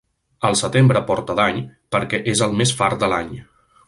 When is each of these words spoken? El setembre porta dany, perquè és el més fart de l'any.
El 0.47 0.55
setembre 0.61 1.01
porta 1.09 1.35
dany, 1.39 1.59
perquè 1.97 2.21
és 2.33 2.41
el 2.47 2.57
més 2.63 2.73
fart 2.81 3.05
de 3.05 3.11
l'any. 3.13 3.31